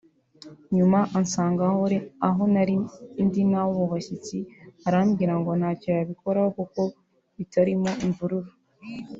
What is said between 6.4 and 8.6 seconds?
kuko bitarimo imvururu